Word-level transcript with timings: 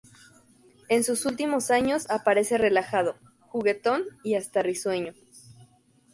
En 0.89 1.03
sus 1.03 1.27
últimos 1.27 1.69
años 1.69 2.09
aparece 2.09 2.57
relajado, 2.57 3.17
juguetón 3.49 4.01
y 4.23 4.33
hasta 4.33 4.63
risueño. 4.63 5.13